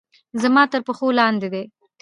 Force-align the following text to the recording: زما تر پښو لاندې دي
زما 0.41 0.63
تر 0.71 0.81
پښو 0.87 1.07
لاندې 1.19 1.47
دي 1.53 1.63